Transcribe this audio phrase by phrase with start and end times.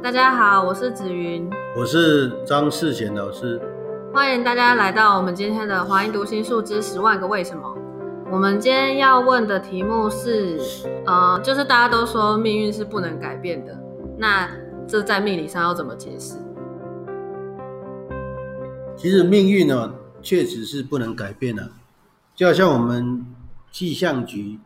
[0.00, 3.60] 大家好，我是子云，我是张世贤老师，
[4.14, 7.76] 欢迎大家来到我们今天的华音读心术之十万个为什么。
[8.30, 10.56] 我们今天要问的题目是，
[11.04, 13.76] 呃，就是大家都说命运是不能改变的，
[14.16, 14.48] 那
[14.86, 16.36] 这在命理上要怎么解释？
[18.96, 21.70] 其实命运呢，确实是不能改变的，
[22.36, 23.26] 就好像我们
[23.72, 24.60] 气象局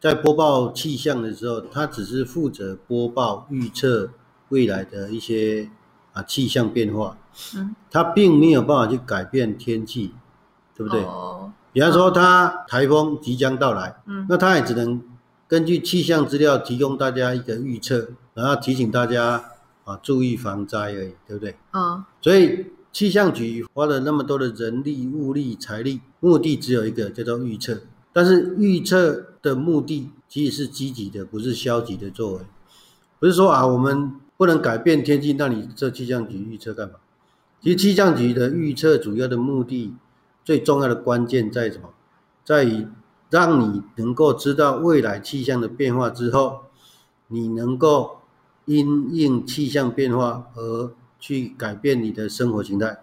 [0.00, 4.10] 在播报气象的时候，它只是负责播报预测。
[4.48, 5.68] 未来的一些
[6.12, 7.18] 啊气象变化，
[7.56, 10.14] 嗯，它并没有办法去改变天气，
[10.74, 11.02] 对不对？
[11.02, 11.52] 哦。
[11.72, 15.02] 比方说，它台风即将到来，嗯，那它也只能
[15.46, 19.44] 根据气象资料提供大家一个预测，然后提醒大家
[19.84, 21.56] 啊注意防灾而已，对不对？
[21.72, 22.06] 啊。
[22.22, 27.78] 所以气象局花了那么多的人力、物力、财力，目的只有一个，叫做预测。
[28.12, 32.40] 但是预测的目的其实是积极的，不是消极的作为，
[33.18, 34.14] 不是说啊我们。
[34.36, 36.96] 不能改变天气，那你这气象局预测干嘛？
[37.60, 39.94] 其实气象局的预测主要的目的，
[40.44, 41.88] 最重要的关键在什么？
[42.44, 42.86] 在于
[43.30, 46.64] 让你能够知道未来气象的变化之后，
[47.28, 48.18] 你能够
[48.66, 52.98] 因应气象变化而去改变你的生活形态。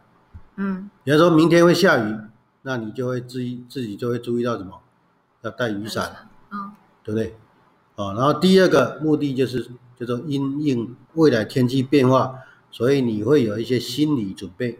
[0.56, 2.16] 嗯，比方说明天会下雨，
[2.62, 4.80] 那你就会注意自己就会注意到什么？
[5.42, 6.72] 要带雨伞，嗯，
[7.04, 7.36] 对不对？
[7.96, 9.72] 啊，然后第二个目的就是。
[9.98, 12.40] 叫做因应未来天气变化，
[12.72, 14.80] 所以你会有一些心理准备。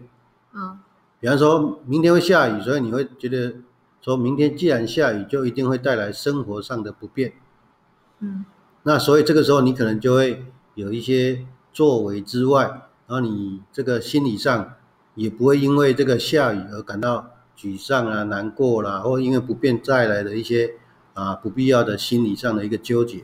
[0.54, 0.80] 嗯，
[1.20, 3.56] 比方说明天会下雨，所以你会觉得
[4.02, 7.34] 说明天既然下雨，就一定会带来生活上的不便。
[8.20, 8.46] 嗯，
[8.84, 12.64] 那所以这个时候你可能就会有一些作为之外，
[13.08, 14.74] 然后你这个心理上
[15.16, 20.74] 也不会因为这个下雨而感到沮丧啊、难过啦，或因为不便带来的一些
[21.14, 23.24] 啊不必要的心理上的一个纠结。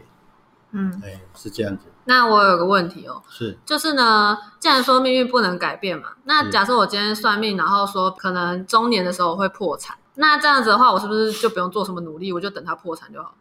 [0.71, 1.85] 嗯，哎，是这样子。
[2.05, 13.35] 那我有个问题哦，是，就是呢，既然说命运不能改变嘛，那假设我今天算命，然后说可能中年的时候会破产，那这样子的话，我是不是就不用做什么努力，我就等它破产就好？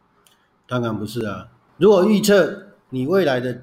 [0.67, 1.49] 当然不是啊。
[1.78, 3.62] 如果预测你未来的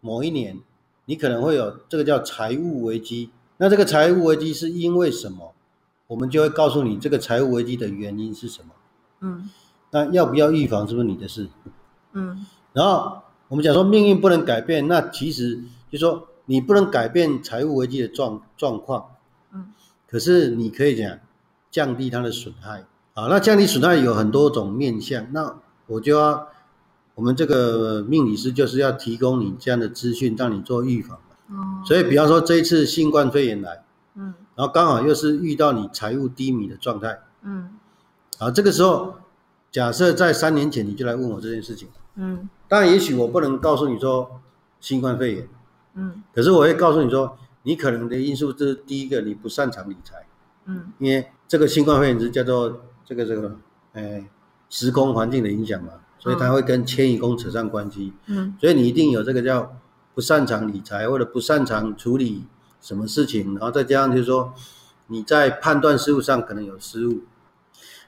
[0.00, 0.60] 某一年，
[1.04, 5.54] 你可能会有这个叫财务危机，那这个财务危机是因为什么？
[6.06, 8.68] 我们就会告诉你这个财务危机的原因是什么。
[9.20, 9.50] 嗯，
[9.90, 11.48] 那要不要预防，是不是你的事？
[12.12, 12.46] 嗯。
[12.72, 19.16] 然后我们讲说命运不能改变，那其实就说你不能改变财务危机的状状况，
[19.52, 19.72] 嗯，
[20.06, 21.18] 可是你可以讲
[21.70, 22.84] 降低它的损害。
[23.14, 23.26] 啊。
[23.28, 25.56] 那降低损害有很多种面向，那
[25.86, 26.48] 我就要
[27.14, 31.18] 我们这个命理师就是要提供你这样的资讯，让你做预防
[31.48, 31.82] 哦。
[31.86, 33.82] 所以比方说这一次新冠肺炎来，
[34.14, 37.70] 嗯，然后刚好又是遇到你财务低迷的状态，嗯，
[38.38, 39.16] 好，这个时候
[39.70, 42.48] 假设在三年前你就来问我这件事情，嗯。
[42.70, 44.42] 当然，也许我不能告诉你说
[44.78, 45.48] 新冠肺炎，
[45.94, 50.26] 嗯，可是我会告诉你说，你可能的因素是第一个，你不擅长理财，
[50.66, 53.56] 嗯，因为这个新冠肺炎是叫做这个这个，
[53.94, 54.28] 哎，
[54.68, 59.74] 时空环境的影响嘛，所以它会跟迁移宫扯上关系，嗯，所以你一定有这个叫
[60.14, 62.44] 不擅长理财或者不擅长处理
[62.82, 64.52] 什么事情，然后再加上就是说
[65.06, 67.20] 你在判断事物上可能有失误。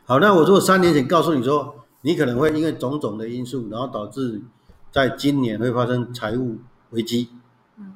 [0.04, 1.77] 好，那我如果三年前告诉你说。
[2.03, 4.41] 你可能会因为种种的因素，然后导致
[4.91, 6.59] 在今年会发生财务
[6.91, 7.28] 危机。
[7.77, 7.94] 嗯，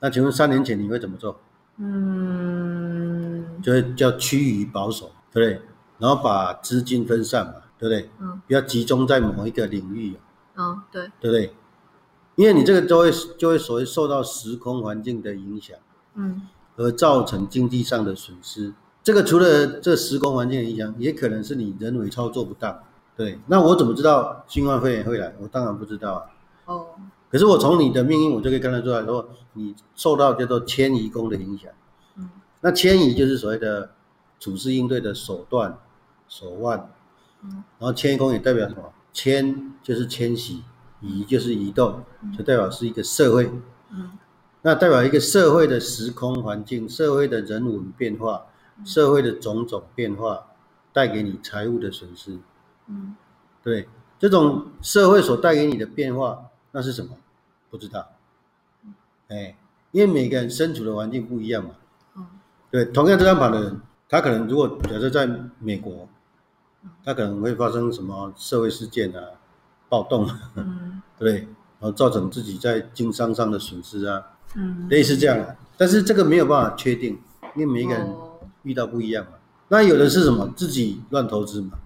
[0.00, 1.38] 那请问三年前你会怎么做？
[1.76, 5.62] 嗯，就会叫趋于保守，对不对？
[5.98, 8.10] 然后把资金分散嘛，对不对？
[8.18, 10.16] 嗯，不要集中在某一个领域。
[10.56, 11.54] 嗯，对，对不对？
[12.34, 15.76] 因为你这个就会就会所谓受到时空环境的影响，
[16.14, 16.42] 嗯，
[16.76, 18.74] 而造成经济上的损失。
[19.02, 22.82] 这个除了这时空环境的影响，也可能是你人为操作不当。
[23.16, 25.32] 对，那我怎么知道新冠肺炎会来？
[25.40, 26.22] 我当然不知道啊。
[26.66, 26.86] 哦。
[27.30, 31.70] 可是我从你的命运，我就可以看得出来，说你受到叫做迁移宫的影响。
[32.16, 32.28] 嗯。
[32.60, 33.90] 那迁移就是所谓的
[34.38, 35.78] 处事应对的手段、
[36.28, 36.90] 手腕。
[37.42, 37.64] 嗯。
[37.78, 38.92] 然后迁移宫也代表什么？
[39.12, 40.62] 迁就是迁徙，
[41.00, 42.04] 移就是移动，
[42.36, 43.50] 就代表是一个社会。
[43.90, 44.10] 嗯。
[44.60, 48.46] 那代表一个社会的时空环境、社会的人文变化、
[48.84, 50.48] 社会的种种变化，
[50.92, 52.38] 带给你财务的损失。
[52.88, 53.14] 嗯，
[53.62, 53.88] 对，
[54.18, 57.16] 这种社会所带给你的变化，那是什么？
[57.70, 58.06] 不知道。
[59.28, 59.56] 哎，
[59.90, 61.70] 因为每个人身处的环境不一样嘛。
[62.16, 62.26] 嗯。
[62.70, 65.28] 对，同样这张牌的人，他可能如果假设在
[65.58, 66.08] 美国，
[67.04, 69.20] 他可能会发生什么社会事件啊、
[69.88, 71.40] 暴动，嗯， 对，
[71.80, 74.22] 然后造成自己在经商上的损失啊，
[74.54, 75.56] 嗯，类似这样。
[75.76, 77.18] 但是这个没有办法确定，
[77.56, 78.14] 因为每个人
[78.62, 79.32] 遇到不一样嘛。
[79.68, 80.48] 那有的是什么？
[80.56, 81.78] 自己乱投资嘛。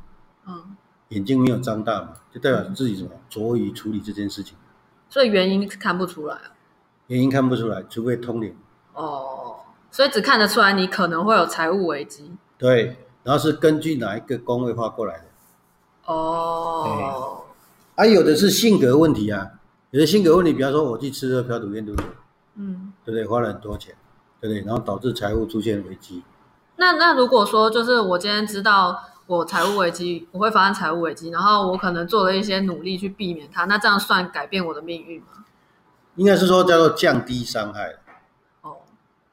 [0.46, 0.76] 嗯。
[1.10, 4.56] 眼睛没有张大嘛，就代表自己什么拙于处理这件事情，
[5.08, 6.42] 所以原因看不出来啊。
[7.08, 8.56] 原因看不出来，除非通灵。
[8.94, 9.56] 哦，
[9.90, 12.30] 所以只看得出来你可能会有财务危机。
[12.56, 15.24] 对，然后是根据哪一个宫位画过来的。
[16.06, 17.42] 哦，
[17.96, 19.50] 啊，有的是性格问题啊，
[19.90, 22.04] 有的性格问题，比方说我去吃喝嫖赌烟毒酒，
[22.54, 23.26] 嗯，对不对？
[23.26, 23.96] 花了很多钱，
[24.40, 24.64] 对不对？
[24.64, 26.22] 然后导致财务出现危机。
[26.76, 35.44] 那那如果说就是我今天知道我财务危机，我会发生财务危机，然后我可能做了一些努力去避免它，那这样算改变我的命运吗？
[36.16, 37.94] 应该是说叫做降低伤害，
[38.62, 38.78] 哦，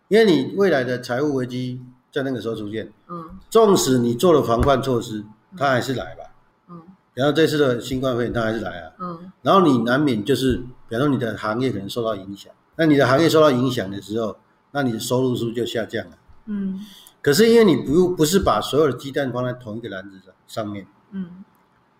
[0.08, 5.26] 因为你未来的财务危机在那个时候出现，嗯纵使你做了防范措施，
[5.58, 6.26] 它还是来吧。
[6.70, 6.80] 嗯
[7.16, 10.58] 然后这次的新冠肺炎它还是来啊，嗯然后你难免就是，
[10.88, 14.38] 比方说你的行业可能受到影响，那你的行业受到影响的时候，
[14.70, 16.12] 那你的收入是不是就下降了？
[16.46, 16.80] 嗯
[17.28, 21.44] 可是因为你不不是把所有的鸡蛋放在同一个篮子上上面，嗯，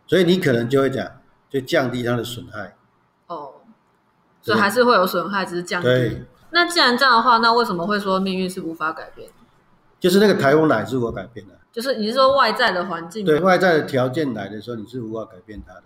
[0.08, 1.06] 所以你可能就会讲，
[1.50, 2.78] 就降低它的损害。
[3.28, 3.56] 哦，
[4.42, 6.26] 所以还是会有损害，只是降低对。
[6.52, 9.30] 那既然这样的话，那为什么会说命运是无法改变？
[10.00, 13.26] 就是那个台风来是无法改变的，就是你是说外在的环境吗？
[13.26, 15.84] 对外在的条件来的时候，你是无法改变它的。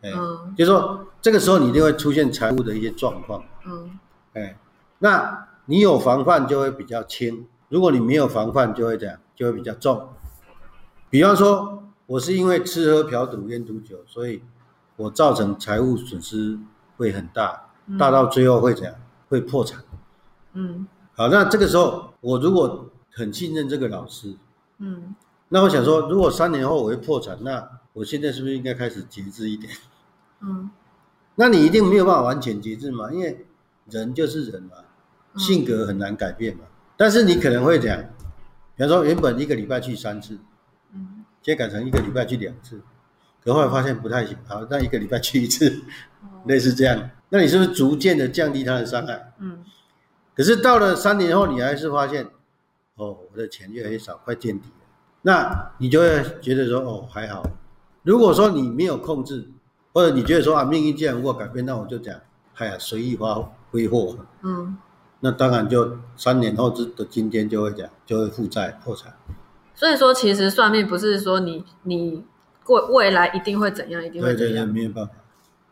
[0.00, 3.44] 哎，嗯就是说这个时候你一定会出现财务的一些状况。
[3.66, 4.00] 嗯
[4.34, 4.58] 哎，
[4.98, 10.10] 那你有防范就会比较轻，如果你没有防范就会这样，就会比较重。
[11.08, 14.42] 比方说，我是因为吃喝嫖赌烟赌酒，所以
[14.96, 16.58] 我造成财务损失
[16.98, 18.94] 会很大，嗯大到最后会怎样？
[19.30, 19.82] 会破产。
[20.52, 24.34] 嗯好，那这个时候我如果很信任这个老师，
[24.76, 25.14] 嗯
[25.48, 29.72] 那我想说，如果三年后我会破产，那我现在是不是应该开始节制一点？
[30.40, 30.70] 嗯
[31.36, 33.46] 那你一定没有办法完全节制嘛，因为
[33.88, 34.76] 人就是人嘛，
[35.32, 36.64] 嗯性格很难改变嘛。
[37.02, 38.00] 但是你可能会讲，
[38.76, 40.38] 比方说原本一个礼拜去三次，
[40.94, 42.80] 嗯现在改成一个礼拜去两次，
[43.42, 45.82] 可后来发现不太行，好，那一个礼拜去一次，
[46.44, 49.32] 类似这样，那你是不是逐渐的降低它的伤害？
[49.40, 49.64] 嗯
[50.36, 52.24] 可是到了三年后，你还是发现，
[52.94, 54.86] 哦，我的钱越来越少，快见底了。
[55.22, 57.44] 那你就会觉得说，哦，还好。
[58.04, 59.50] 如果说你没有控制，
[59.92, 62.14] 或者你觉得说啊，命运既然无法改变，那我就讲，
[62.58, 63.34] 哎呀，随意花
[63.72, 64.16] 挥霍。
[64.42, 64.76] 嗯，
[65.24, 69.14] 那当然就三年后之的今天就会讲，就会负债破产。
[69.74, 72.24] 所以说其实算命不是说你你
[72.64, 74.68] 过未来一定会怎样，一定会对对对，怎样。
[74.68, 75.12] 没有办法。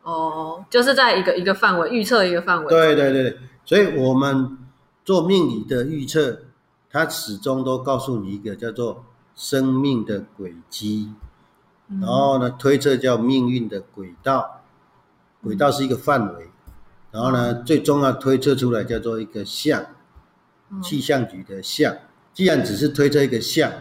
[0.03, 2.69] 哦，就是在一个一个范围预测一个范围。
[2.69, 4.57] 对对对对，所以我们
[5.05, 6.43] 做命理的预测，
[6.91, 9.05] 它始终都告诉你一个叫做
[9.35, 11.13] 生命的轨迹。
[11.89, 14.61] 嗯然后呢，推测叫命运的轨道，
[15.43, 16.49] 轨道是一个范围，
[17.11, 19.85] 然后呢，最终要推测出来叫做一个象，
[20.71, 21.95] 嗯气象局的象。
[22.33, 23.73] 既然只是推测一个象，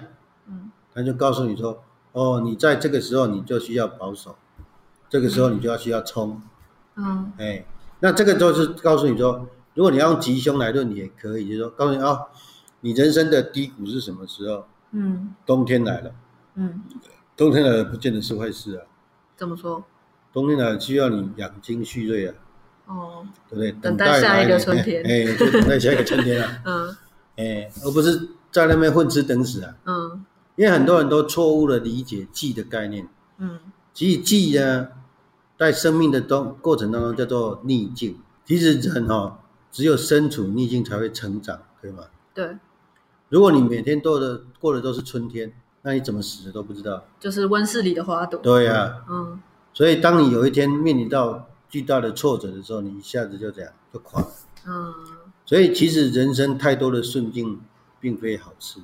[0.48, 4.36] 嗯他就告诉你说，哦，你在这个时候你就需要保守，
[5.08, 6.42] 这个时候你就要需要冲，
[6.96, 7.66] 嗯哎，
[8.00, 12.25] 那这个就是告诉你说，如果你要用吉凶来论也可以，就是说告诉你啊、
[12.82, 14.66] 你人生的低谷是什么时候？
[14.92, 16.12] 嗯冬天来了，
[16.56, 16.82] 嗯，
[17.38, 18.88] 冬天来了不见得是坏事啊。
[19.38, 19.86] 怎么说？
[20.34, 22.34] 冬天来需要你养精蓄锐啊，
[22.89, 23.71] 哦，对不对？
[23.81, 26.97] 等待下一个春天哎，就等待下一个春天啊， 嗯
[27.38, 29.75] 哎，而不是在那边混吃等死啊。
[29.86, 30.25] 嗯
[30.56, 33.07] 因为很多人都错误的理解忌的概念，
[33.38, 33.59] 嗯
[33.94, 34.89] 其实忌呢，
[35.58, 38.19] 在生命的中过程当中叫做逆境。
[38.46, 39.38] 其实人哦，
[39.72, 42.03] 只有身处逆境才会成长，对吗？
[42.34, 42.58] 对，
[43.29, 45.53] 如果你每天都的过的都是春天，
[45.84, 47.05] 那你怎么死的都不知道。
[47.19, 48.39] 就是温室里的花朵。
[48.41, 49.39] 对呀、嗯
[49.72, 54.28] 所以当你有一天面临到巨大的挫折的时候，你一下子就这样就垮了。
[54.68, 54.94] 嗯
[55.46, 57.60] 所以其实人生太多的顺境
[58.00, 58.80] 并非好事，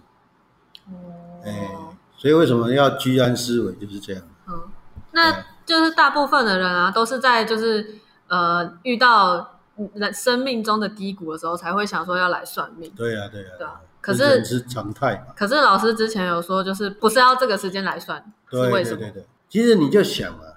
[0.87, 4.23] 哦哎哦，所以为什么要居安思危就是这样。
[4.47, 4.63] 嗯，
[5.11, 9.59] 那就是大部分的人啊，都是在就是呃遇到
[9.93, 12.91] 人生命中的低谷的时候，才会想说要来算命。
[12.95, 15.33] 对呀、对呀、对啊可是人是常态嘛。
[15.35, 18.97] 可是老师之前有说，就是不是要这个时间来算，是对为什么？
[18.97, 20.54] 对对对，其实你就想啊，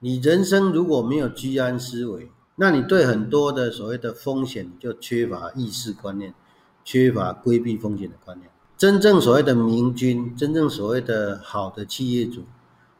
[0.00, 6.34] 你人生如果没有居安思危，那你对很多的所谓的风险你就缺乏意识观念，
[6.84, 8.50] 缺乏规避风险的观念。
[8.76, 12.44] 真正所谓的明君，真正所谓的好的企业主，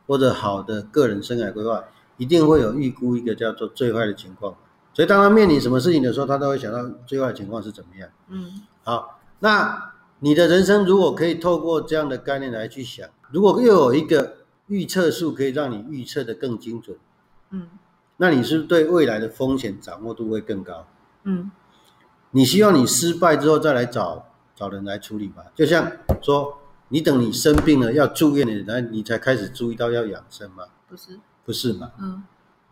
[0.07, 1.85] 或者好的个人生涯规划，
[2.17, 4.57] 一定会有预估一个叫做最坏的情况。
[4.93, 8.09] 所以当他面临什么事情的时候，他都会想到最坏的情况是怎么样。
[8.29, 14.38] 嗯好，那你的人生如果可以透过这样的概念来去想，如果又有一个
[14.69, 16.97] 预测数可以让你预测的更精准，
[17.51, 17.69] 嗯
[18.19, 20.87] 那你是不是对未来的风险掌握度会更高？
[21.25, 21.51] 嗯
[22.31, 25.45] 你希望你失败之后再来找找人来处理吧？
[25.55, 26.59] 就像说，
[26.89, 30.65] 你等你生病了要住院了，然后你才开始注意到要养生吗？
[30.89, 31.93] 不是，不是嘛？
[31.99, 32.23] 嗯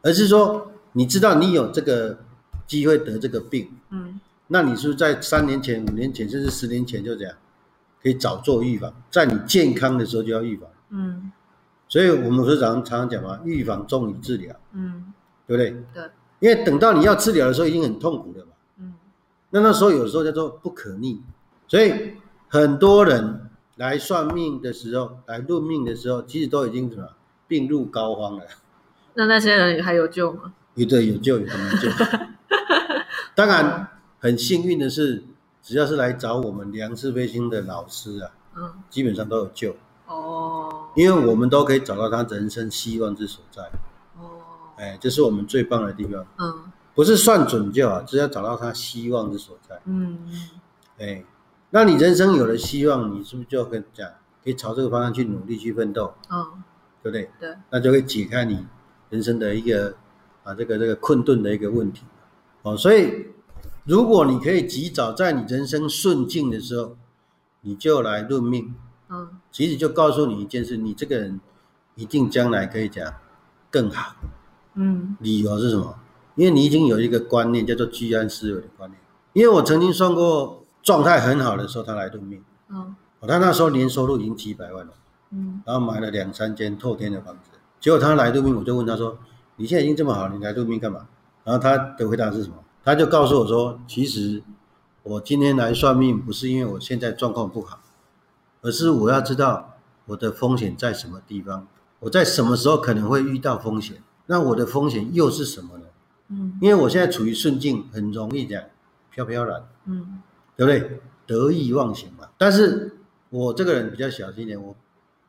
[0.02, 2.18] 而是说你知道你有这个
[2.66, 7.34] 机会得这个病，嗯那你是不是在三年前、五年前，甚至十年前就这样，
[8.02, 10.68] 可以早做预防，在你健康的时候就要预防。
[10.90, 11.32] 嗯
[11.88, 15.12] 所以我们不是常常常讲嘛，预防重于治疗，嗯
[15.46, 15.70] 对不对？
[15.94, 18.50] 对，因为等到你要治疗的时候，已经很痛苦了嘛。
[18.78, 18.94] 嗯
[19.50, 21.22] 那那时候有时候叫做不可逆，
[21.68, 22.14] 所以
[22.48, 27.08] 很多人来算命的时候，来论命的时候，其实都已经什么
[27.46, 28.44] 病入膏肓了。
[29.14, 30.52] 那那些人还有救吗？
[30.74, 31.88] 有的有救，有的没救。
[33.34, 33.88] 当然，
[34.18, 35.22] 很幸运的是，
[35.62, 39.76] 只要是来找我们梁氏飞星的老师啊，嗯基本上都有救，
[40.06, 40.88] 哦。
[40.94, 43.62] 因为我们都可以找到他人生希望之所在。
[44.18, 44.40] 哦。
[44.76, 46.72] 哎，这是我们最棒的地方，嗯。
[46.94, 49.80] 不是算准就好，只要找到他希望之所在。
[49.84, 50.18] 嗯
[50.98, 51.22] 哎，
[51.70, 54.08] 那你人生有了希望，你是不是就跟讲，
[54.42, 56.62] 可以朝这个方向去努力去奋斗，嗯。
[57.02, 57.30] 对不对？
[57.38, 58.66] 对，那就会解开你
[59.10, 59.94] 人生的一个
[60.42, 62.02] 啊这个这个困顿的一个问题
[62.62, 62.76] 哦。
[62.76, 63.26] 所以，
[63.84, 66.96] 如果你可以及早在你人生顺境的时候，
[67.60, 68.74] 你就来论命，
[69.08, 71.40] 嗯其实就告诉你一件事：你这个人
[71.94, 73.14] 一定将来可以讲
[73.70, 74.16] 更好。
[74.74, 75.98] 嗯理由是什么？
[76.34, 79.00] 因为你已经有一个观念叫做居安思危的观念。
[79.32, 84.92] 因为我曾经算过状态很好的时候，他来论命，嗯哦，他那时候年收入已经几百万了。
[85.30, 87.50] 嗯然后买了两三间透天的房子。
[87.80, 89.18] 结果他来录命，我就问他说
[89.56, 91.06] ：“你现在已经这么好，你来录命干嘛？”
[91.44, 92.56] 然后他的回答是什么？
[92.84, 94.42] 他就告诉我说：“其实
[95.02, 97.80] 我今天来算命，不是因为我现在状况不好，
[98.66, 101.68] 而是我要知道我的风险在什么地方，
[102.00, 104.02] 我在什么时候可能会遇到风险。
[104.26, 105.84] 那我的风险又是什么呢？
[106.30, 108.60] 嗯因为我现在处于顺境，很容易讲
[109.12, 110.20] 飘飘然。”嗯
[110.56, 111.00] 对不对？
[111.26, 112.26] 得意忘形嘛。
[112.38, 112.96] 但是
[113.30, 114.74] 我这个人比较小心一点，我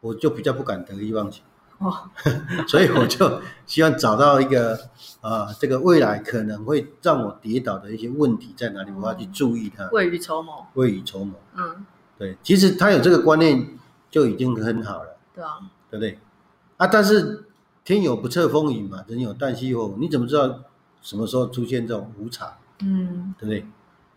[0.01, 1.43] 我就比较不敢得意忘形，
[1.79, 1.93] 哦
[2.67, 4.79] 所以我就希望找到一个
[5.21, 10.67] 啊、这个未来可能会让我跌倒的一些问题在哪里，我要去注意它，未雨绸缪。
[10.75, 11.33] 未雨绸缪。
[11.55, 11.85] 嗯，
[12.17, 13.67] 对，其实他有这个观念
[14.09, 15.59] 就已经很好了，对啊，
[15.89, 16.19] 对不对？
[16.77, 17.45] 啊，但是
[17.83, 20.59] 天有不测风云嘛，人有旦夕祸福，你怎么知道
[21.01, 23.65] 什么时候出现这种无常，嗯对不对？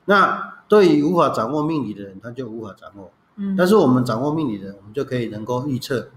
[0.06, 3.12] 那对于无法掌握命理的人，他就无法掌握。
[3.36, 6.08] 嗯，但是我们掌握命理的人，我们就可以能够预测，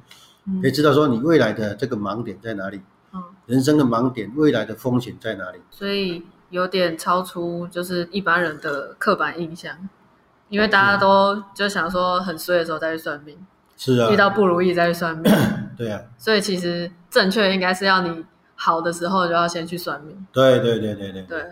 [0.45, 2.81] 嗯可以知道说你未来的这个盲点在哪里，
[3.13, 5.59] 嗯，人生的盲点，未来的风险在哪里。
[5.69, 9.77] 所以有点超出就是一般人的刻板印象，
[10.53, 13.35] 因为大家都就想说很衰的时候再去算命，
[13.75, 15.31] 是啊遇，到不如意再去算命，
[15.75, 20.27] 对啊，所以其实正确应该是要你好的时候就要先去算命。
[20.31, 21.45] 对对对对对，对。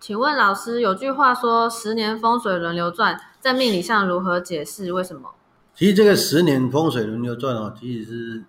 [0.00, 4.92] 请问老师，有句话说“十年风水轮流转”，在命理上如何解释？
[4.92, 5.30] 为什么？
[5.74, 8.44] 其实这个十年风水轮流转哦，其实是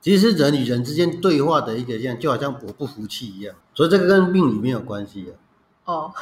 [0.00, 5.32] 其实是人与人之间对话的一个这样，就好像我不服气一样，所以这个跟命理没有关系啊。
[5.84, 6.12] 哦，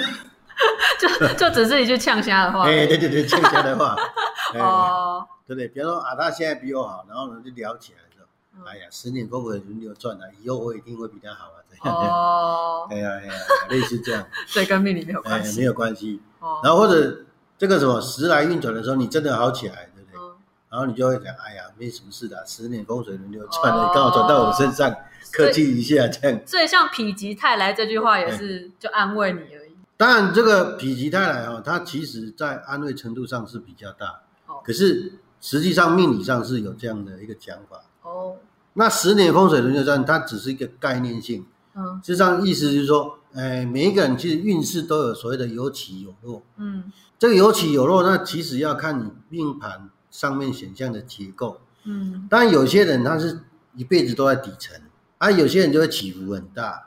[0.98, 2.64] 就就只是一句呛虾的话。
[2.64, 3.96] 哎，对对对，呛虾的话，
[4.54, 5.68] 哎，哦，对不对？
[5.68, 8.24] 比方说啊，他现在比我好，然后呢就聊起来说，
[8.56, 11.96] 嗯哎呀，十年风水轮流转啊，以后我一定会比他好啊，这样。
[11.96, 13.32] 哦，哎呀哎呀，
[13.68, 15.58] 类似这样，所以跟命理没有哎关，系。
[15.60, 16.20] 没有关系。
[16.40, 17.18] 哦，然后或者
[17.58, 20.18] 这个什么时来运转的时候，你真的好起来，对不对？
[20.20, 20.32] 嗯
[20.68, 24.94] 然后你就会讲，哎呀，没什么事的，十年风水轮流转哦了，刚好转到我身上，
[25.32, 26.40] 客气一下这样。
[26.44, 29.65] 所以像否极泰来这句话也是就安慰你而已。
[29.96, 34.60] 当然，这个否极泰来哦，它其实在安慰程度上是比较大，哦。
[34.62, 37.82] 可是实际上命理上是有这样的一个讲法。
[38.02, 38.36] 哦，
[38.74, 42.00] 那十年风水轮流转，它只是一个概念性，嗯。
[42.04, 46.42] 实际上意思就是说，哎，每一个人其实运势都有所谓的有起有落。
[46.58, 46.92] 嗯。
[47.18, 51.60] 这个有起有落，那其实要看你命盘上面选项的结构。
[51.84, 52.26] 嗯。
[52.28, 53.40] 当然，有些人他是
[53.74, 54.78] 一辈子都在底层，
[55.16, 56.86] 啊，有些人就会起伏很大，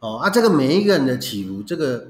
[0.00, 2.08] 哦，啊，这个每一个人的起伏，这个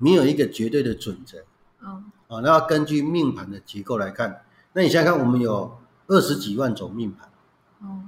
[0.00, 1.44] 没有一个绝对的准则，
[1.80, 2.10] 嗯。
[2.26, 4.42] 哦，那要根据命盘的结构来看。
[4.72, 7.28] 那你想想看，我们有二十几万种命盘，
[7.82, 8.02] 哦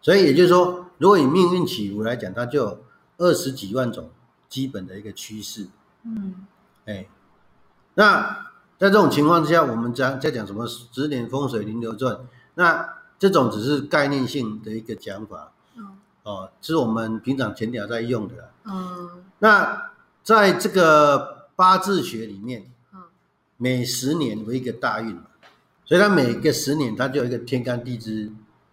[0.00, 2.84] 所以也就是说，如果以命运起伏来讲，它就有
[3.18, 4.10] 二十几万种
[4.48, 5.68] 基本的一个趋势。
[6.04, 6.46] 嗯。
[6.86, 7.06] 哎，
[7.94, 8.46] 那
[8.78, 12.20] 在这种情况之下，我们讲在讲什么十年风水轮流转，
[12.54, 15.52] 那这种只是概念性的一个讲法。
[15.76, 15.98] 嗯。
[16.22, 18.50] 哦，是我们平常前调在用的。
[18.64, 19.24] 嗯。
[19.40, 19.90] 那
[20.28, 23.00] 在这个八字学里面，嗯
[23.56, 25.22] 每十年为一个大运嘛，
[25.86, 28.30] 所以它每个十年它就有一个天干地支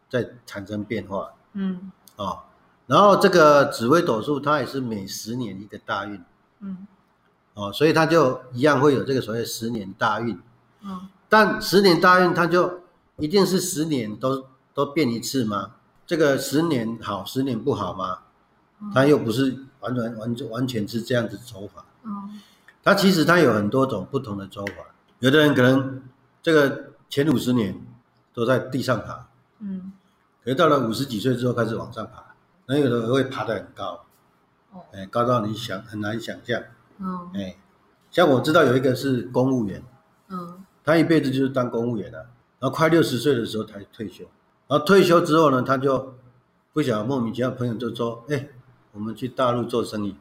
[0.10, 2.40] 在产生变化嗯哦。
[2.88, 6.22] 然后这个紫微斗数它也是每十年一个大运
[6.60, 6.86] 嗯
[7.54, 10.38] 哦，所以它就一样会有这个所谓十年大运。
[10.82, 12.82] 嗯但十年大运它就
[13.16, 15.72] 一定是十年都都变一次吗？
[16.06, 18.20] 这个十年好，十年不好吗？
[18.94, 22.30] 它又不是完全完完全是这样子走法，哦，
[22.84, 24.74] 他其实他有很多种不同的走法。
[25.20, 26.02] 有的人可能
[26.42, 27.80] 这个前五十年
[28.34, 29.28] 都在地上爬，
[29.60, 29.94] 嗯，
[30.44, 34.06] 可是到了五十几岁之后开始往上爬，那有的人会爬得很高，
[34.72, 36.62] 哦，哎，高到你想很难想象，
[36.98, 37.56] 哦，哎，
[38.12, 39.84] 像我知道有一个是公务员，
[40.30, 42.18] 嗯，他一辈子就是当公务员的、
[42.60, 44.26] 然后快六十岁的时候才退休，
[44.68, 46.16] 然后退休之后呢，他就
[46.74, 48.50] 不晓得莫名其妙，朋友就说，哎，
[48.96, 50.16] 我们去大陆做生意，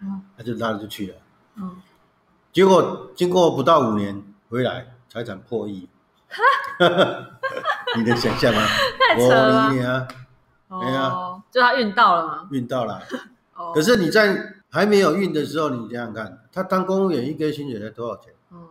[0.00, 1.14] 嗯，他就拉着就去了。
[1.54, 1.80] 嗯，
[2.52, 5.88] 结果经过不到五年回来，财产破亿，
[7.96, 8.60] 你能想象吗？
[8.98, 10.08] 太扯了我，你啊，
[10.68, 13.00] 哎呀哦，就他运到了吗，运到了。
[13.54, 18.34] 哦，可是你在还没有运的时候，你想想看，他当公务员一个月薪水才多少钱？
[18.50, 18.68] 嗯，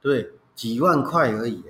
[0.00, 1.64] 对，几万块而已。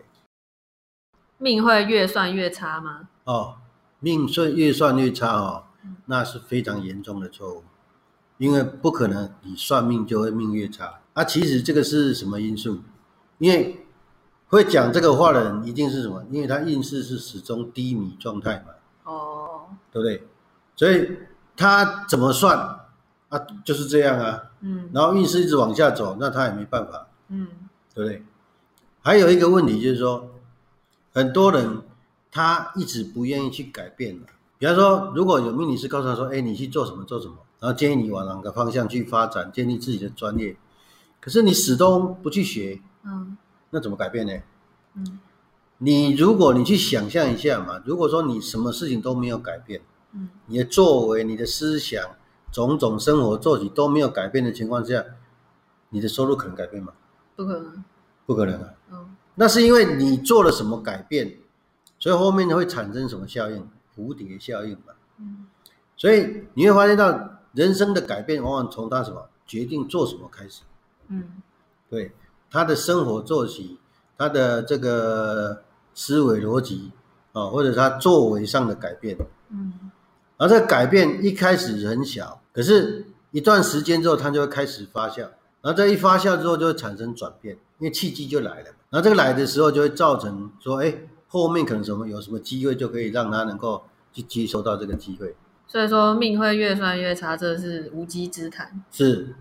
[1.39, 3.09] 命会越算越差吗？
[3.25, 3.57] 哦，
[3.99, 5.72] 命算越算越差哦嗯，
[6.07, 7.65] 那是非常严重的错误，
[8.39, 11.25] 因为不可能你算命就会命越差啊。
[11.25, 12.81] 其实这个是什么因素？
[13.39, 13.87] 因为
[14.49, 16.25] 会讲这个话的人一定是什么？
[16.31, 18.73] 因为他运势是始终低迷状态嘛，
[19.05, 20.27] 哦，对不对？
[20.77, 21.17] 所以
[21.57, 22.59] 他怎么算
[23.29, 23.47] 啊？
[23.65, 24.51] 就是这样啊。
[24.61, 27.49] 嗯然后运势一直往下走，那他也没办法，嗯
[27.95, 28.25] 对不对？
[29.03, 30.31] 还有一个问题就是说，
[31.13, 31.83] 很多人
[32.31, 34.27] 他一直不愿意去改变嘛
[34.63, 40.57] 比方说，如果有命理师告诉他说：“哎，你去做什么做什么”，然后建议你往哪个方向去发展，建立自己的专业，
[41.21, 43.37] 可是你始终不去学，嗯
[43.71, 44.33] 那怎么改变呢？
[44.95, 45.19] 嗯
[45.79, 49.81] 你如果你去想象一下嘛，如果说你什么事情都没有改变，
[50.13, 52.01] 嗯你的作为、你的思想、
[52.53, 55.05] 种种生活作息都没有改变的情况下，
[55.89, 56.93] 你的收入可能改变吗？
[57.35, 57.85] 不可能，
[58.27, 58.69] 不可能啊！
[58.93, 61.39] 嗯那是因为你做了什么改变，
[61.99, 63.69] 所以后面会产生什么效应？
[63.97, 64.95] 蝴蝶效应嘛。
[65.19, 65.47] 嗯
[65.97, 70.63] 所以你会发现到人生的改变，往往从他什么决定做什么开始。
[71.09, 71.25] 嗯
[71.89, 72.13] 对
[72.51, 73.79] 他的生活作息，
[74.19, 75.63] 他的这个
[75.95, 76.91] 思维逻辑
[77.33, 79.17] 啊、或者他作为上的改变。
[79.51, 79.91] 嗯
[80.39, 85.21] 而这个改变一开始很小，可是一段时间之后，它就会开始发酵。
[85.61, 88.67] 然后这一发酵之后，就会产生转变，因为契机就来了。
[88.91, 90.93] 然后这个来的时候，就会造成说，哎，
[91.33, 95.35] 后面可能什么有什么机会，就可以让他能够去接收到这个机会。
[95.67, 98.85] 所以说命会越算越差，这是无稽之谈。
[98.91, 99.35] 是，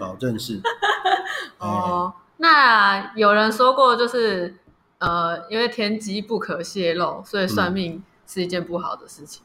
[0.00, 0.60] 保证是。
[1.58, 4.56] 哎，哦，那有人说过，就是
[4.98, 9.44] 呃，因为天机不可泄露，所以算命是一件不好的事情。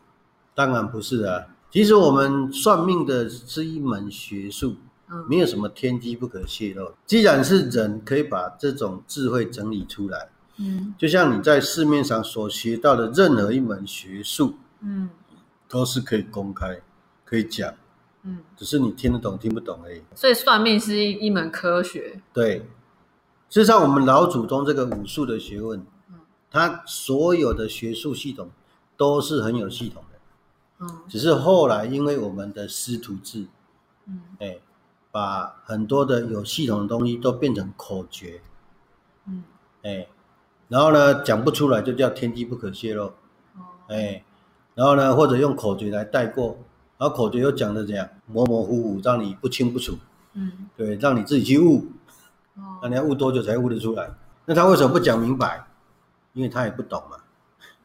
[0.55, 1.45] 当然不是啊。
[1.69, 4.77] 其实我们算命的是一门学术，
[5.11, 6.93] 嗯没有什么天机不可泄露。
[7.05, 10.29] 既然是人可以把这种智慧整理出来，
[10.61, 10.93] 嗯。
[10.97, 15.09] 就像你在市面上所学到的任何一门学术，嗯。
[15.67, 16.81] 都是可以公开、
[17.23, 17.73] 可以讲，
[18.23, 20.01] 嗯，只是你听得懂听不懂而已。
[20.13, 22.21] 所以算命是一一门科学。
[22.33, 22.57] 对，
[23.49, 26.19] 事实上，我们老祖宗这个武术的学问嗯，
[26.51, 28.51] 它所有的学术系统
[28.97, 30.19] 都是很有系统的，
[30.79, 31.03] 嗯。
[31.07, 33.47] 只是后来因为我们的师徒制，
[34.07, 34.21] 嗯。
[34.39, 34.59] 哎，
[35.09, 38.41] 把很多的有系统的东西都变成口诀，
[39.25, 39.45] 嗯。
[39.83, 40.05] 哎，
[40.71, 43.67] 然后呢讲不出来就叫天机不可泄露，哦。
[43.89, 44.23] 哎，
[44.73, 46.57] 然后呢或者用口诀来带过，
[46.97, 48.07] 然后口诀又讲的怎样？
[48.25, 49.97] 模模糊糊，让你不清不楚，
[50.31, 50.69] 嗯。
[50.77, 51.87] 对，让你自己去悟，
[52.55, 52.79] 哦。
[52.81, 54.09] 那你要悟多久才悟得出来？
[54.45, 55.67] 那他为什么不讲明白？
[56.31, 57.17] 因为他也不懂嘛。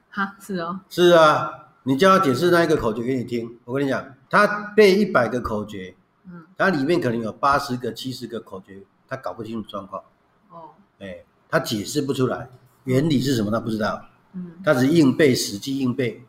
[0.08, 0.78] 哈是哦。
[0.88, 4.46] 是啊，你叫他解释那一个口诀给你听，我跟你讲，他
[4.76, 6.44] 背一百个口诀，嗯。
[6.56, 10.04] 它里面可能有八十个、七十个口诀，他搞不清楚状况，
[10.50, 10.70] 哦。
[11.00, 12.48] 哎，他解释不出来，
[12.86, 16.24] 原理是什么他不知道，嗯他只是硬背，死记硬背，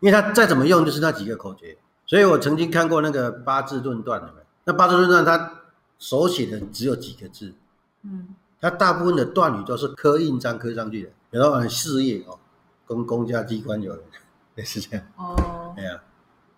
[0.00, 1.78] 因为他再怎么用就是那几个口诀。
[2.04, 4.44] 所以我曾经看过那个八字论断，有没有？
[4.64, 5.60] 那八字论断他
[5.98, 7.54] 手写的只有几个字，
[8.02, 8.28] 嗯
[8.60, 12.38] 他大部分的断语都是刻印章刻上去的，比如说呃事业哦，
[12.86, 13.96] 跟公家机关有
[14.56, 16.00] 也是 这样，哦哎呀，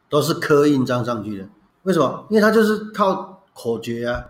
[0.09, 1.49] 都是刻印章上去的。
[1.85, 2.27] 为什么？
[2.31, 4.25] 因为他就是靠口诀啊。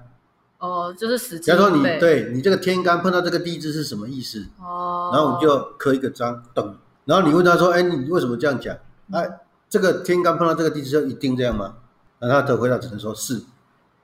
[0.64, 6.79] 哦，就是死记假如说你对你这个天干碰到这个地支是什么意思，哦，然后我们就刻一个章，等？
[7.05, 8.74] 然后你问他说：“哎，你为什么这样讲？
[9.12, 11.74] 哎，这个天干碰到这个地支就一定这样吗？”
[12.18, 13.35] 那他的回答只能说是，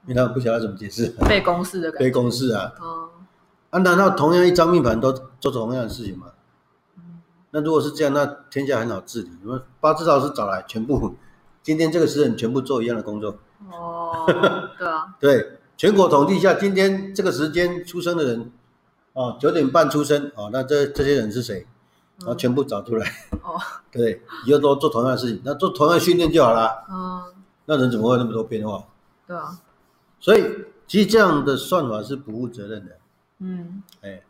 [0.07, 2.71] 因为他不晓得怎么解释，背公式的感背公式啊。
[2.79, 3.09] 哦
[3.71, 6.27] 啊，难道同样一张命盘都做同样的事情吗？
[6.99, 9.31] 嗯那如果是这样，那天下很好治理。
[9.43, 11.15] 你们八字老师找来，全部
[11.63, 13.39] 今天这个时辰全部做一样的工作。
[13.73, 14.25] 哦
[14.79, 18.53] 对啊 对，全国统计一下，今天这个时间出生的人，
[19.15, 21.67] 哦，九点半出生，哦，那这这些人是谁？
[22.19, 23.11] 然后全部找出来，
[23.43, 23.59] 哦。
[23.91, 26.85] 对，以后都做同样的事情，那做同样的训练就好了。
[26.91, 27.33] 嗯。
[27.65, 28.85] 那人怎么会有那么多变化？
[29.27, 29.59] 对啊，
[30.21, 30.45] 所以
[30.87, 32.99] 其实这样的算法是不负责任的，
[33.39, 33.83] 嗯。
[34.03, 34.23] 哎，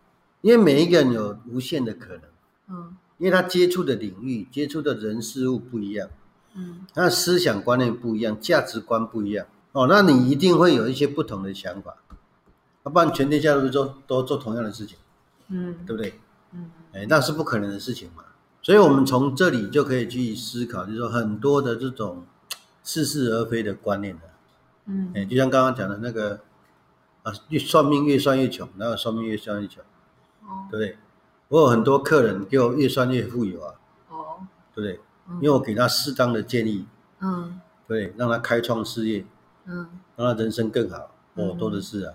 [0.42, 2.22] 因为每一个人有无限的可能，
[2.68, 2.96] 嗯。
[3.18, 6.08] 因为他接触的领域、接触的人事物不一样，
[6.54, 6.86] 嗯。
[6.94, 11.96] 他的思想观念不一样，价值观不一样，哦，那你一定会有一些不同的想法，
[12.84, 14.98] 要不然全天下都做都做同样的事情，
[15.48, 15.76] 嗯。
[15.86, 16.20] 对不对？
[16.52, 16.70] 嗯。
[16.92, 18.24] 哎，那是不可能的事情嘛。
[18.62, 22.24] 所以，我们从这里就可以去思考，就是说很多的这种
[22.82, 24.22] 似是而非的观念的，
[24.86, 25.12] 嗯。
[25.14, 26.40] 哎，就像刚刚讲的那个
[27.22, 29.82] 啊，越算命越算越穷，然后算命越算越穷，
[30.42, 30.66] 哦。
[30.70, 30.98] 对不对？
[31.48, 33.74] 我有很多客人给我越算越富有啊，
[34.08, 34.46] 哦。
[34.74, 35.00] 对不对？
[35.36, 36.86] 因为我给他适当的建议，
[37.20, 37.60] 嗯。
[37.86, 39.24] 对，让他开创事业，
[39.66, 40.96] 嗯让他人生更好，
[41.34, 42.14] 哦嗯，多的是啊，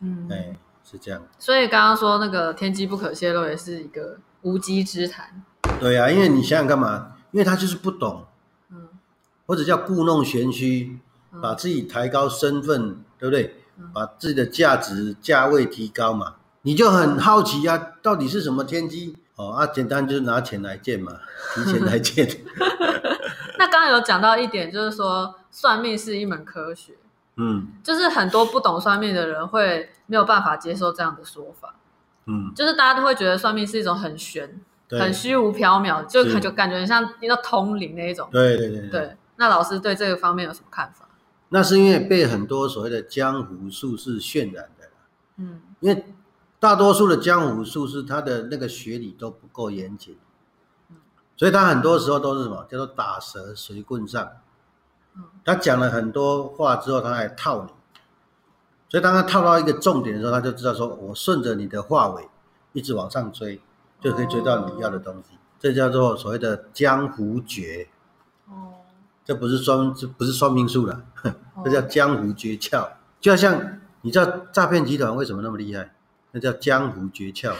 [0.00, 1.22] 嗯，哎，是这样。
[1.38, 5.42] 所以刚刚说那个天机不可泄露，也是一个无稽之谈。
[5.80, 7.16] 对啊，因为你想想干嘛？
[7.32, 8.26] 因为他就是不懂，
[8.70, 8.88] 嗯
[9.46, 10.98] 或者叫故弄玄虚，
[11.32, 13.90] 嗯把自己抬高身份，对不对嗯？
[13.92, 19.16] 把自己的价值价位提高嘛，你就很好奇啊，到底是什么天机？
[19.36, 21.12] 哦啊，简单就是拿钱来见嘛，
[21.54, 22.24] 提钱来见。
[23.58, 26.94] 那刚刚有讲到一点，就是说算命是一门科学，
[27.36, 31.76] 嗯就是很多不懂算命的人会没有办法接受这样的说法，
[32.26, 38.28] 嗯，就是大家都会觉得算命是一种很玄、很虚无缥缈，就是感觉感觉很像一个通灵那一种。
[38.32, 38.90] 对对对对。
[38.90, 41.08] 对，那老师对这个方面有什么看法？
[41.50, 44.88] 那是因为被很多所谓的江湖术士渲染的，
[45.36, 46.04] 嗯因为
[46.58, 50.18] 大多数的江湖术士他的那个学理都不够严谨，
[51.36, 54.30] 所以他很多时候都是什么叫做打蛇随棍上嗯。
[55.44, 57.72] 他讲了很多话之后，他还套你，
[58.88, 62.28] 所以当他套到一个重点的时候，他就知道说我顺着你的话尾
[62.72, 63.60] 一直往上追，
[64.00, 65.36] 就可以追到你要的东西。
[65.60, 67.88] 这叫做所谓的江湖诀，
[68.48, 68.74] 哦，
[69.24, 71.02] 这不是算这不是算命术了，
[71.54, 72.88] 哦 这叫江湖诀窍。
[73.20, 75.94] 就好像你知道诈骗集团为什么那么厉害？
[76.32, 77.54] 那叫江湖诀窍。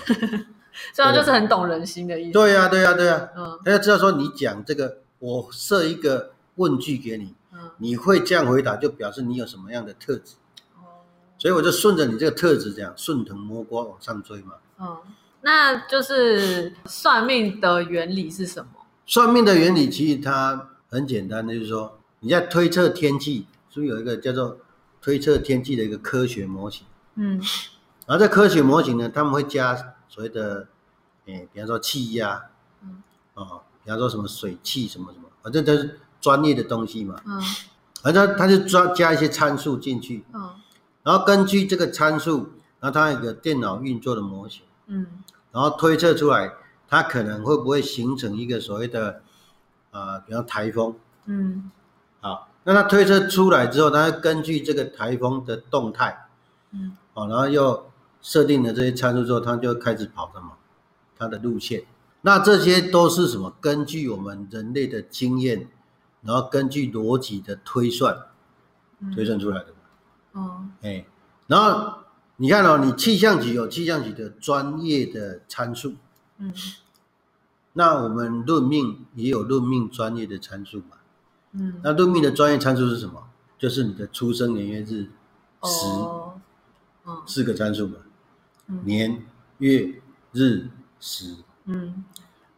[0.93, 2.33] 所以他就是很懂人心的意思。
[2.33, 10.35] 对呀、对呀、对呀、嗯他要知道说你讲这个，我设一个问句给你，嗯你会这样回答，就表示你有什么样的特质。
[10.77, 14.55] 哦所以我就顺着你这个特质，这样顺藤摸瓜往上追嘛。
[14.79, 14.97] 嗯，
[15.43, 18.71] 那就是算命的原理是什么？
[19.07, 24.59] 算命的原理其实它很简单，就是说你在推测天气，是不是有一个叫做
[25.03, 26.87] 推测天气的一个科学模型？
[27.17, 27.40] 嗯
[28.07, 30.69] 然后这科学模型呢，他们会加所谓的，
[31.27, 32.43] 诶，比方说气压，
[32.83, 33.03] 嗯
[33.35, 37.21] 哦，比方说什么水汽什么什么，反正都是专业的东西嘛。
[37.27, 37.43] 嗯
[38.03, 40.51] 反正他就抓加一些参数进去，嗯
[41.03, 45.07] 然后根据这个参数，然后它有个电脑运作的模型，嗯
[45.53, 46.53] 然后推测出来
[46.87, 49.23] 它可能会不会形成一个所谓的，
[49.91, 50.95] 呃，比方台风。
[51.25, 51.71] 嗯
[52.21, 56.27] 好，那它推测出来之后，它会根据这个台风的动态，
[56.73, 57.87] 嗯好，然后又
[58.21, 60.53] 设定了这些参数之后，它就开始跑什么
[61.19, 61.85] 它的路线。
[62.21, 63.55] 那这些都是什么？
[63.63, 65.69] 根据我们人类的经验，
[66.25, 68.27] 然后根据逻辑的推算
[69.01, 69.67] 嗯，推算出来的。
[70.35, 71.07] 嗯哎，
[71.47, 71.99] 然后
[72.37, 75.95] 你看哦，你气象局有气象局的专业的参数，
[76.39, 76.53] 嗯
[77.75, 80.97] 那我们论命也有论命专业的参数嘛。
[81.53, 83.29] 嗯，那论命的专业参数是什么？
[83.59, 85.11] 就是你的出生年月日时
[85.61, 86.41] 哦，
[87.07, 87.97] 嗯四个参数嘛，
[88.69, 89.25] 嗯年
[89.59, 90.01] 月
[90.33, 90.69] 日
[91.01, 91.37] 时。
[91.67, 92.05] 嗯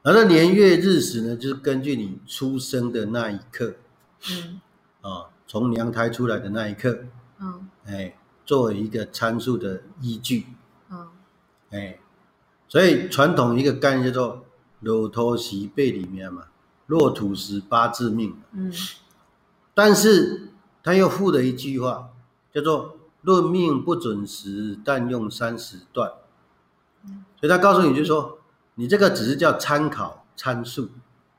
[0.07, 3.75] 然后这年月日时呢，就是根据你出生的那一刻
[4.31, 4.61] 嗯
[5.01, 7.01] 啊，从娘胎出来的那一刻，
[7.41, 10.47] 嗯哎，作为一个参数的依据。
[10.93, 11.09] 嗯
[11.71, 11.99] 哎，
[12.69, 14.45] 所以传统一个概念叫做
[14.79, 16.45] “裸头席背里面嘛，
[16.87, 18.73] 落土时八字命”，嗯
[19.75, 20.51] 但是
[20.85, 22.11] 他又附了一句话，
[22.55, 26.13] 叫做“论命不准时，但用三十段”。
[27.41, 28.39] 所以他告诉你，就是说，
[28.77, 30.91] 你这个只是叫参考参数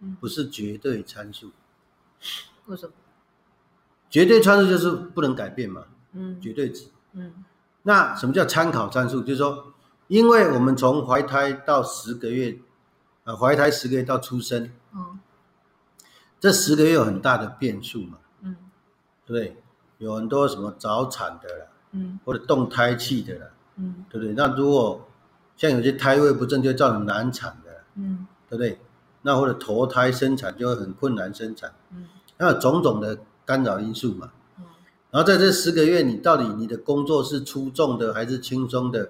[0.01, 1.51] 嗯，不是绝对参数。
[2.67, 2.93] 为什么？
[4.09, 6.89] 绝对参数就是不能改变嘛，嗯绝对值。
[7.13, 7.43] 嗯
[7.83, 9.21] 那什么叫参考参数？
[9.21, 9.73] 就是说，
[10.07, 12.59] 因为我们从怀胎到十个月，
[13.23, 15.19] 呃，怀胎十个月到出生，嗯
[16.39, 18.55] 这十个月有很大的变数嘛，嗯
[19.25, 19.63] 对不对？
[19.99, 23.47] 有很多什么早产的啦，嗯或者动胎气的啦，
[23.77, 24.33] 嗯对不对？
[24.33, 25.06] 那如果
[25.57, 28.79] 像有些胎位不正，就会造成难产的，嗯对不对？
[29.23, 32.05] 那或者头胎生产就会很困难生产，嗯
[32.37, 34.31] 那有种种的干扰因素嘛。
[34.59, 34.63] 嗯
[35.09, 39.09] 然后在这十个月，你到底你的工作是出众的还是轻松的，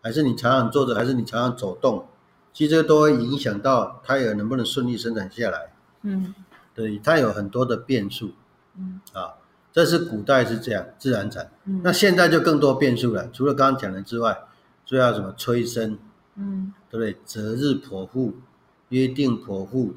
[0.00, 2.06] 还是你常常坐着，还是你常常走动？
[2.52, 5.72] 其实这个都会影响到胎儿能不能顺利生产下来。
[6.02, 6.32] 嗯
[6.72, 8.30] 对，它有很多的变数。
[8.78, 9.34] 嗯啊，
[9.72, 11.50] 这是古代是这样自然产。
[11.64, 14.38] 嗯那现在就更多变数了，除了刚刚讲的之外，
[14.84, 15.98] 就要什么催生，
[16.36, 16.72] 嗯。
[16.90, 17.16] 对不对？
[17.24, 18.34] 择日剖腹，
[18.90, 19.94] 约定剖腹，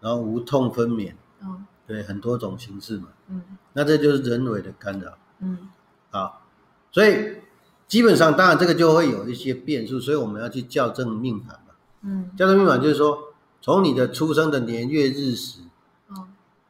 [0.00, 1.62] 然后无痛分娩，哦。
[1.86, 3.08] 对，很多种形式嘛。
[3.28, 3.42] 嗯。
[3.72, 5.16] 那这就是人为的干扰。
[5.38, 5.70] 嗯。
[6.10, 6.40] 啊，
[6.92, 7.38] 所以
[7.88, 11.74] 基本上当然这个就会有一些变数，所以我们要去校正命盘嘛。
[12.02, 12.30] 嗯。
[12.36, 13.18] 校正命盘就是说，
[13.62, 15.60] 从你的出生的年月日时
[16.08, 16.28] 哦。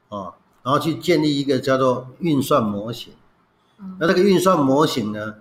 [0.08, 3.14] 啊，然后去建立一个叫做运算模型。
[3.80, 3.96] 嗯。
[3.98, 5.36] 那这个运算模型呢，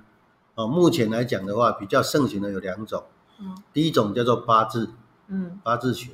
[0.56, 3.04] 啊，目前来讲的话，比较盛行的有两种，
[3.40, 4.90] 嗯第一种叫做八字
[5.28, 6.12] 嗯八字学，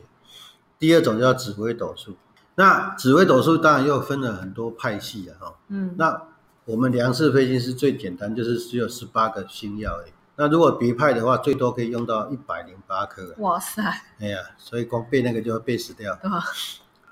[0.77, 2.15] 第二种叫紫微斗数。
[2.55, 5.55] 那紫微斗数当然又分了很多派系了哈。
[5.69, 6.23] 嗯那
[6.65, 10.11] 我们梁氏飞星是最简单，就是只有十八个星耀而已。
[10.35, 13.33] 那如果别派的话，最多可以用到一百零八颗。
[13.37, 13.83] 哇塞，
[14.19, 16.17] 哎呀，所以光背那个就会背死掉。
[16.21, 16.29] 对？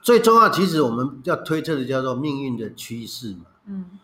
[0.01, 3.45] 最重要，其实我们要推测的叫做命运的趋势嘛。
[3.65, 3.99] 嗯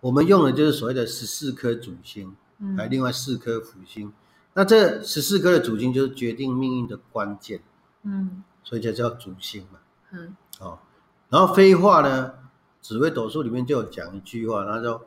[0.00, 4.12] 我们用的就是所谓的十四颗主星，嗯还有另外四颗辅星。
[4.54, 7.62] 那这十四颗的主星就是决定命运的关键，
[8.02, 9.78] 嗯所以就叫主星嘛。
[10.12, 10.78] 嗯哦，
[11.28, 12.32] 然后飞化呢，
[12.80, 15.02] 紫微斗数里面就有讲一句话，他说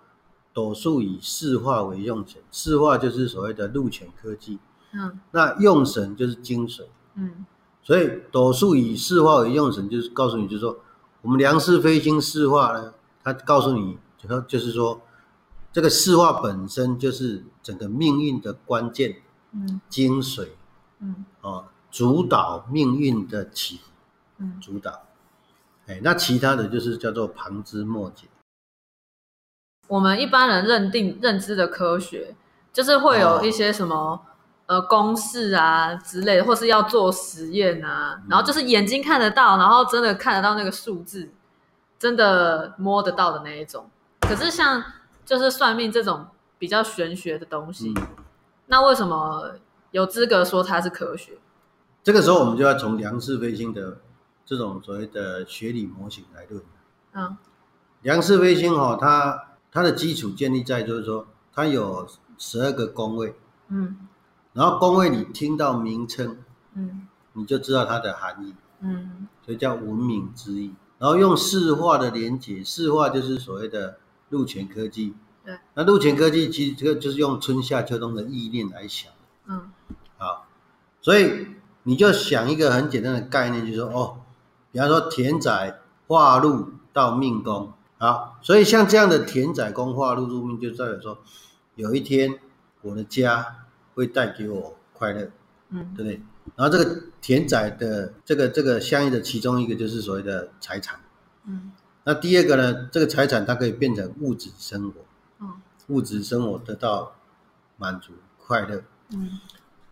[0.54, 4.60] 斗数以四化为用神，四化就是所谓的禄权科技，
[4.94, 6.86] 嗯那用神就是精髓。
[7.16, 7.46] 嗯
[7.84, 10.80] 所以斗数以四化为用神，就是告诉你，就是说
[11.22, 15.02] 我们梁氏飞星四化呢，它告诉你，就说就是说
[15.72, 19.16] 这个四化本身就是整个命运的关键
[19.54, 20.50] 嗯精髓
[21.00, 23.84] 嗯啊，主导命运的起伏，
[24.40, 25.04] 嗯主导。
[25.88, 28.28] 哎，那其他的就是叫做旁枝末节。
[29.88, 32.36] 我们一般人认定认知的科学，
[32.72, 34.22] 就是会有一些什么、
[34.68, 41.30] 呃公式啊之类的，或是要做实验啊，然后就是眼睛看得到，然后真的看得到那个数字，
[41.98, 43.90] 真的摸得到的那一种。
[44.22, 44.82] 可是像
[45.26, 48.08] 就是算命这种比较玄学的东西，嗯，
[48.68, 49.56] 那为什么
[49.92, 51.38] 有资格说它是科学？
[52.04, 54.00] 这个时候我们就要从梁氏飞星的
[54.46, 56.64] 这种所谓的学理模型来论。
[57.14, 57.38] 嗯。
[58.02, 62.08] 梁氏飞星哈、它它的基础建立在就是说，它有
[62.38, 63.36] 十二个宫位，
[63.68, 64.08] 嗯。
[64.54, 66.38] 然后宫位你听到名称，
[66.74, 67.08] 嗯。
[67.34, 69.28] 你就知道它的含义，嗯。
[69.46, 70.74] 所以叫文明之意。
[70.98, 73.98] 然后用四化的连接，四化就是所谓的
[74.32, 75.14] 禄权科技。
[75.46, 79.12] 对，那禄权科技其实这个就是用春夏秋冬的意念来想。
[79.46, 79.70] 嗯。
[80.18, 80.48] 好，
[81.02, 81.48] 所以
[81.84, 84.22] 你就想一个很简单的概念，就是说哦，
[84.72, 91.20] 比方说田宅化禄到命宫，好，所以像这样的田宅宫化禄入命，就代表说
[91.76, 92.40] 有一天
[92.82, 95.30] 我的家会带给我快乐，
[95.70, 95.94] 嗯。
[95.96, 96.22] 对不对？
[96.56, 101.00] 然后这个田宅的这个这个相应的其中一个就是所谓的财产。
[101.46, 101.72] 嗯
[102.04, 105.02] 那第二个呢，这个财产它可以变成物质生活，
[105.40, 107.16] 嗯物质生活得到
[107.78, 108.84] 满足快乐。
[109.14, 109.40] 嗯，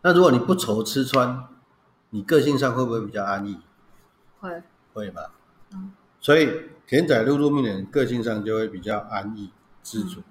[0.02, 1.48] 那如果你不愁吃穿，
[2.12, 3.60] 你个性上会不会比较安逸？
[4.40, 4.64] 会。
[4.94, 5.32] 会吧。
[5.74, 5.92] 嗯。
[6.20, 6.50] 所以
[6.88, 9.52] 田仔入入命的人个性上就会比较安逸
[9.84, 10.22] 知足，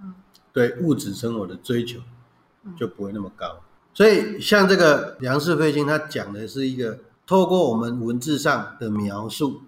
[0.00, 0.14] 嗯。
[0.52, 2.00] 对物质生活的追求
[2.64, 2.76] 嗯。
[2.76, 3.60] 就不会那么高。
[3.94, 9.62] 所以像这个梁氏飞星，它讲的是一个透过我们文字上的描述，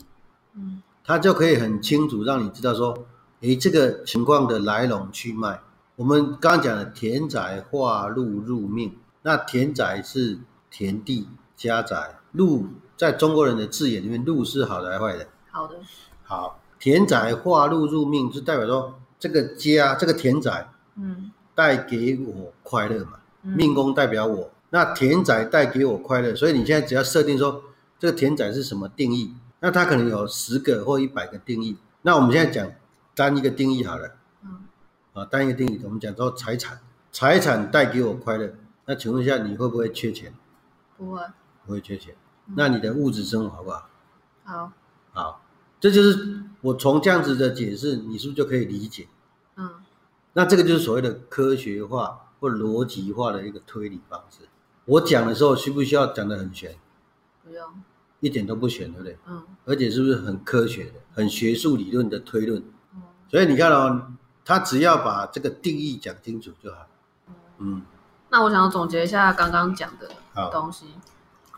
[0.55, 3.06] 嗯它就可以很清楚让你知道说，
[3.40, 5.60] 诶，这个情况的来龙去脉。
[5.96, 10.38] 我们刚刚讲的田宅化禄入命，那田宅是
[10.70, 15.26] 田地家宅，禄在中国人的字眼里面，禄是好的还是坏的？
[15.50, 15.76] 好的
[16.22, 27.62] 好，田宅化禄入命，就代表说这个家这个田宅嗯带给我快乐嘛，嗯命宫代表我，那田宅带给我快乐，所以你现在只要设定说
[27.98, 31.79] 这个田宅是什么定义，那它可能有十个或一百个定义。
[32.03, 32.72] 那我们现在讲
[33.14, 34.64] 单一个定义好了，嗯
[35.12, 36.81] 啊，单一个定义，我们讲说财产，
[37.12, 38.55] 财产带给我快乐，
[38.87, 40.35] 那请问一下你会不会缺钱？
[40.96, 41.22] 不会
[41.64, 42.16] 不会缺钱，
[42.57, 43.88] 那你的物质生活好不好？
[44.44, 44.72] 好
[45.12, 45.42] 好，
[45.79, 49.07] 这就是我从这样子的解释，你是不是就可以理解？
[49.55, 49.70] 嗯
[50.33, 54.48] 那这个就是所谓的科学化或逻辑化的一个推理方式。
[54.87, 56.75] 我讲的时候需不需要讲得很玄？
[57.44, 57.83] 不用
[58.22, 59.18] 一点都不玄，对不对？
[59.28, 59.42] 嗯。
[59.66, 62.62] 而且是不是很科学的、很学术理论的推论？
[62.94, 63.02] 嗯。
[63.28, 64.12] 所以你看哦，
[64.44, 66.87] 他只要把这个定义讲清楚就好。
[67.58, 67.82] 嗯，
[68.30, 70.87] 那我想要总结一下刚刚讲的好，东西，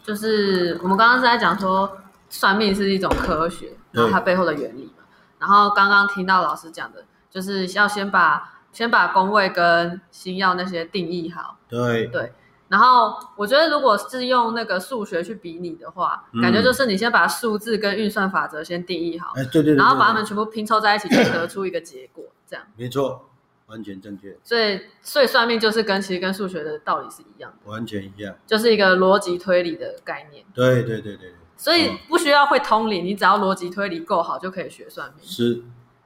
[0.03, 1.96] 就是我们刚刚是在讲说
[2.29, 5.05] 算命是一种科学，然后它背后的原理嘛。
[5.38, 12.33] 然后刚刚听到老师讲的，就是要先把先把宫位跟星耀那些定义好，对，对
[12.68, 22.64] 然后我觉得，如果是用那个数学去比拟的话，嗯感觉就是你先把数字跟运算法则先定义好，哎，对对对，然后把它们全部拼凑在一起，就得出一个结果，这样。
[22.77, 23.29] 没错，
[23.66, 28.35] 完全正确，所以，所以算命就是跟其实跟数学的道理是一样的，完全一样。
[28.46, 30.44] 就是一个逻辑推理的概念。
[30.55, 35.27] 对对对对对，所以不需要会通理，你只要逻辑推理够好就可以学算命。
[35.27, 35.62] 是，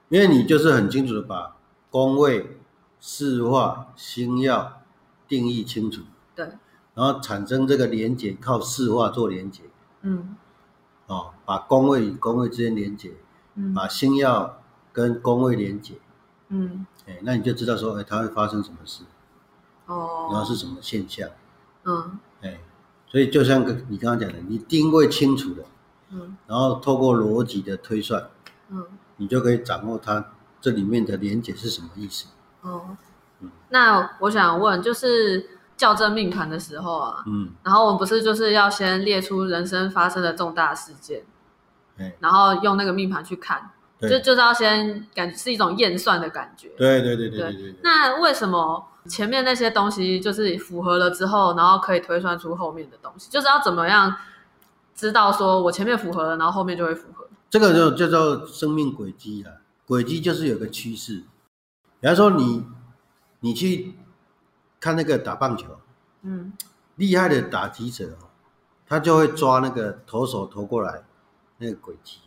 [0.09, 1.55] 因为你就是很清楚的把
[1.89, 2.57] 宫位、
[2.99, 4.81] 四化、星耀
[5.27, 6.03] 定义清楚，
[6.45, 6.57] 对，
[6.93, 9.63] 然后产生这个连结，靠四化做连结，
[10.03, 10.37] 嗯。
[11.07, 13.11] 哦，把宫位与宫位之间连结，
[13.55, 13.73] 嗯。
[13.73, 14.61] 把星耀
[14.93, 15.95] 跟宫位连结，
[16.47, 19.03] 嗯，哎，那你就知道说，哎，它会发生什么事，
[19.87, 21.27] 哦，然后是什么现象，
[21.83, 22.17] 嗯。
[22.41, 22.61] 哎，
[23.07, 25.65] 所以就像跟你刚刚讲的，你定位清楚了，
[26.11, 26.37] 嗯。
[26.47, 28.29] 然后透过逻辑的推算，
[28.69, 28.85] 嗯。
[29.17, 32.27] 你就可以掌握它这里面的连结是什么意思。
[32.61, 32.95] 哦。
[33.41, 33.51] 嗯。
[33.69, 41.23] 那我想问，就是校正命盘的时候啊，嗯，然后我们不是就是要先列出人生发生的重大事件，
[41.97, 46.67] 哎，然后用那个命盘去看，就，就是要先感是一种验算的感觉。
[46.77, 47.75] 对对对对对对对。
[47.81, 53.31] 那为什么前面那些东西就是符合了之后，然后可以推算出后面的东西？
[53.31, 54.13] 就是要怎么样
[54.93, 57.25] 知道说我前面符合了，然后后面就会符合？
[57.49, 61.23] 这个就叫做生命轨迹啊，轨迹就是有个趋势。
[62.01, 62.65] 比方说你
[63.39, 63.95] 你去
[64.79, 65.77] 看那个打棒球，
[66.23, 66.53] 嗯。
[66.95, 68.27] 厉害的打击者哦，
[68.85, 71.03] 他就会抓那个投手投过来
[71.57, 72.17] 那个轨迹，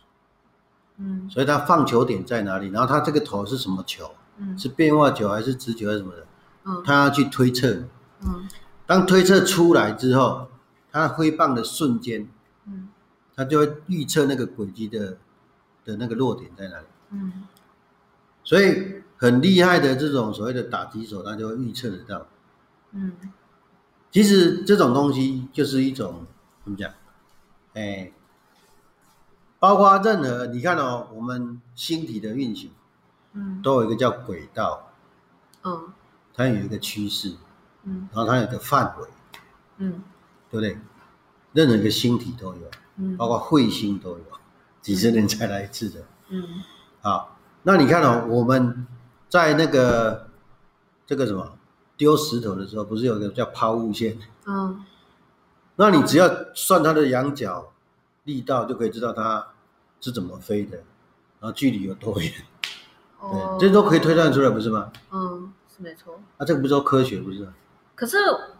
[0.97, 1.29] 嗯。
[1.29, 4.57] 所以他放球点在哪里，然后他这个投是什么球，嗯。
[4.57, 6.25] 是变化球还是直球还是什么的，
[6.65, 6.81] 嗯。
[6.83, 7.83] 他要去推测。
[8.21, 8.47] 嗯。
[8.87, 10.49] 当推测出来之后，
[10.91, 12.27] 他挥棒的瞬间，
[12.65, 12.89] 嗯。
[13.35, 15.17] 他就会预测那个轨迹的
[15.85, 16.85] 的那个落点在哪里。
[17.11, 17.43] 嗯。
[18.43, 22.25] 所以很厉害的这种所谓的打击手，他就会预测得到。
[22.93, 23.11] 嗯
[24.11, 26.25] 其实这种东西就是一种
[26.63, 26.91] 怎么讲？
[27.73, 28.11] 哎，
[29.59, 32.69] 包括任何你看哦，我们星体的运行
[33.33, 34.91] 嗯都有一个叫轨道，
[35.63, 35.91] 嗯
[36.35, 37.35] 它有一个趋势，
[37.83, 39.07] 嗯然后它有一个范围，
[39.77, 40.03] 嗯
[40.51, 40.77] 对不对？
[41.53, 44.25] 任何一个星体都有，嗯包括彗星都有，
[44.81, 46.05] 几十年才来一次的。
[46.29, 46.43] 嗯
[47.01, 48.85] 好，那你看哦，我们
[49.27, 50.29] 在那个
[51.07, 51.57] 这个什么
[52.03, 54.17] 丢石头的时候，不是有一个叫抛物线？
[54.45, 54.83] 嗯
[55.77, 57.71] 那你只要算它的仰角、
[58.25, 59.47] 力道，就可以知道它
[60.01, 60.77] 是怎么飞的，
[61.39, 62.31] 然后距离有多远，
[63.19, 64.91] 哦对，这都可以推断出来，不是吗？
[65.11, 66.19] 嗯是没错。
[66.37, 67.47] 啊，这个不是说科学，不是？
[67.95, 68.17] 可是，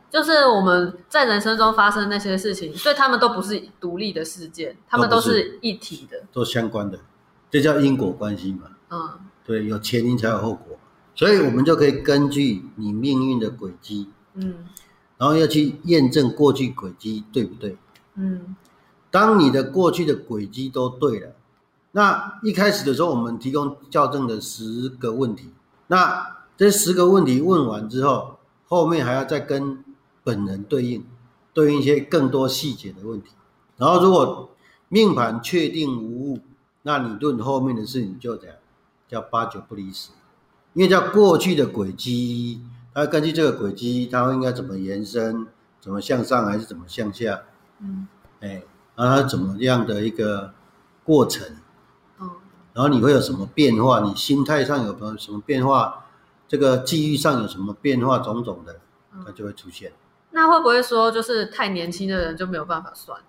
[0.09, 6.19] 就是我们在人生中发生那些事情，所以他们都不是独立的事件，他们都是一体的。
[6.31, 6.97] 都相关的，
[7.51, 8.61] 这叫因果关系嘛。
[8.89, 10.79] 嗯对，有前因才有后果，
[11.15, 14.65] 所以我们就可以根据你命运的轨迹，嗯
[15.17, 17.77] 然后要去验证过去轨迹对不对。
[18.15, 18.55] 嗯
[19.09, 21.35] 当你的过去的轨迹都对了，
[21.91, 25.51] 那一开始的时候，我们提供校正的十个问题，
[25.85, 29.83] 那这十个问题问完之后，后面还要再跟
[30.23, 31.05] 本人对应，
[31.53, 33.29] 对应一些更多细节的问题。
[33.77, 34.49] 然后如果
[34.89, 36.39] 命盘确定无误，
[36.81, 38.57] 那你论后面的事情就怎样，
[39.07, 40.09] 叫八九不离十，
[40.73, 42.61] 因为叫过去的轨迹，
[42.93, 45.47] 它根据这个轨迹，它应该怎么延伸，
[45.79, 47.41] 怎么向上还是怎么向下，
[47.79, 48.07] 嗯
[48.41, 48.63] 哎，
[48.95, 50.53] 然后它怎么样的一个
[51.03, 51.47] 过程，
[52.17, 52.31] 哦
[52.73, 53.99] 然后你会有什么变化？
[53.99, 56.05] 你心态上有没有什么变化？
[56.47, 58.17] 这个际遇上有什么变化？
[58.19, 58.79] 种种的，
[59.25, 59.91] 它就会出现。
[60.31, 63.19] 那会不会说，就是太年轻的人就没有办法算？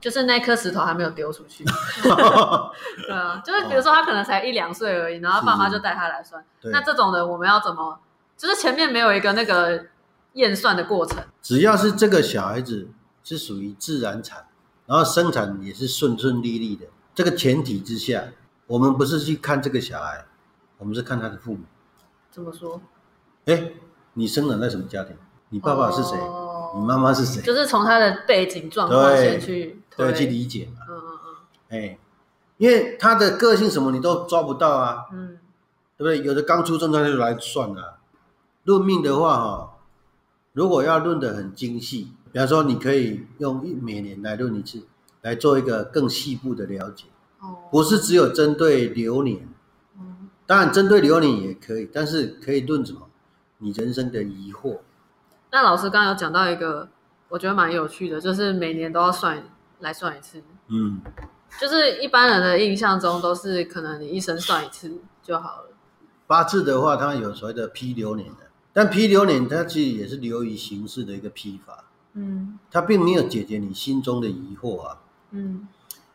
[0.00, 1.64] 就是那颗石头还没有丢出去，
[2.02, 6.44] 对啊，就是比如说他可能才一两岁而已，然后爸妈就带他来算。
[6.60, 7.98] 对那这种人我们要怎么？
[8.36, 9.86] 就是前面没有一个那个
[10.34, 11.18] 验算的过程。
[11.42, 12.88] 只要是这个小孩子
[13.24, 14.46] 是属于自然产，
[14.86, 18.22] 然后生产也是顺顺利利的，这个前提之下，
[18.68, 20.24] 我们不是去看这个小孩，
[20.78, 21.60] 我们是看他的父母。
[22.30, 22.80] 怎么说？
[23.46, 23.72] 哎，
[24.14, 25.16] 你生长在什么家庭？
[25.48, 26.16] 你爸爸是谁？
[26.16, 26.44] 哦
[26.76, 27.40] 你妈妈是谁？
[27.40, 30.80] 就是从他的背景状况对先去推，对，去理解嘛。
[30.88, 31.34] 嗯嗯嗯
[31.70, 31.98] 哎，
[32.56, 35.38] 因为他的个性什么你都抓不到啊，嗯
[35.96, 36.26] 对不对？
[36.26, 37.98] 有的刚出生他就来算了、
[38.64, 39.78] 论命的话哈、
[40.52, 44.84] 如果要论得很精细，比方说你可以用一每年来论一次，
[45.22, 47.06] 来做一个更细部的了解，
[47.42, 49.48] 嗯，哦，不是只有针对流年，
[49.98, 53.02] 嗯当然针对流年也可以，但是可以论什么？
[53.58, 54.78] 你人生的疑惑。
[55.50, 56.88] 那老师刚刚有讲到一个，
[57.28, 59.42] 我觉得蛮有趣的，就是每年都要算
[59.80, 60.42] 来算一次。
[60.68, 61.00] 嗯，
[61.60, 65.70] 就是一般人的印象中都是可能你一生算一次就好了。
[66.26, 74.98] 八字的话，它有所谓的批流年的，但批流年它其实也是流于形式的一个批法，嗯它并没有解决你心中的疑惑啊。
[75.30, 75.66] 嗯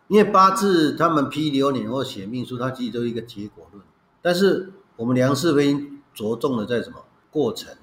[0.09, 3.83] 因为八字他们批流年或写命书，它其实都是一个结果论，
[4.21, 6.97] 但是我们梁氏飞着重的在什么
[7.31, 7.73] 过程，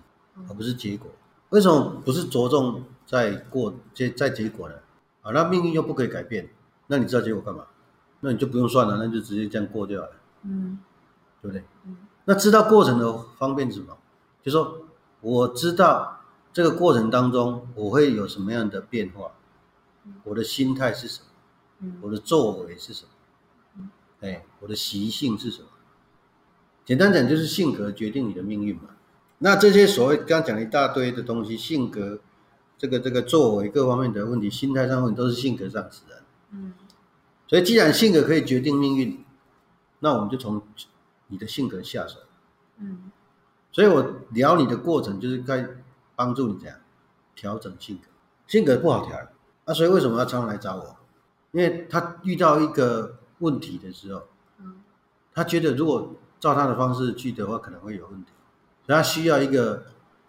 [0.48, 1.10] 而不是结果。
[1.48, 4.74] 为什么不是着重在过结在结果呢？
[5.22, 6.48] 啊，那命运又不可以改变，
[6.86, 7.66] 那你知道结果干嘛？
[8.20, 10.12] 那你就不用算了，那就直接这样过就好了，
[10.42, 10.78] 嗯
[11.40, 11.64] 对不对？
[11.86, 11.96] 嗯
[12.26, 13.96] 那知道过程的方便是什么？
[14.42, 14.82] 就说
[15.20, 16.20] 我知道
[16.52, 19.32] 这个过程当中我会有什么样的变化，
[20.24, 21.26] 我的心态是什么，
[21.80, 23.04] 嗯我的作为是什
[23.76, 23.88] 么，
[24.20, 25.68] 哎，我的习性是什么？
[26.84, 28.90] 简单讲就是性格决定你的命运嘛。
[29.38, 32.20] 那这些所谓刚刚讲了一大堆的东西，性格、
[32.80, 36.18] 这个这个作为各方面的问题，心态上的问题都是性格上使然。
[36.52, 36.72] 嗯
[37.46, 39.22] 所以既然性格可以决定命运，
[39.98, 40.62] 那我们就从
[41.26, 42.20] 你的性格下手。
[42.78, 43.10] 嗯
[43.70, 45.68] 所以我聊你的过程，就是该
[46.16, 46.78] 帮助你这样
[47.34, 48.04] 调整性格。
[48.46, 49.28] 性格不好调，
[49.66, 50.96] 啊，所以为什么要常常来找我？
[51.52, 54.22] 因为他遇到一个问题的时候，
[54.58, 54.76] 嗯
[55.34, 58.30] 他觉得如果照他的方式去的话，可能会有问题，
[58.86, 59.84] 所以他需要一个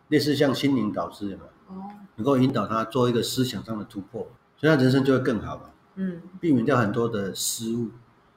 [0.09, 1.91] 类似像心灵导师有没有，哦。
[2.15, 5.63] 能够引导他做一个思想上的突破，所以他人生就会更好嘛，
[5.95, 6.21] 嗯。
[6.39, 7.89] 避免掉很多的失误、